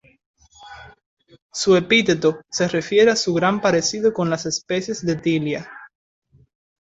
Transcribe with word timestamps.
Su 1.53 1.75
epíteto 1.77 2.41
se 2.49 2.67
refiere 2.67 3.11
a 3.11 3.15
su 3.15 3.35
gran 3.35 3.61
parecido 3.61 4.11
con 4.13 4.31
las 4.31 4.47
especies 4.47 5.05
de 5.05 5.15
"Tilia". 5.15 5.69